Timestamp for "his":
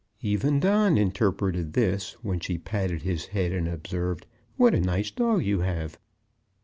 3.03-3.27